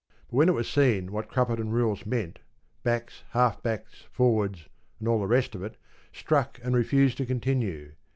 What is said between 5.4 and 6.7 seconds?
of it, struck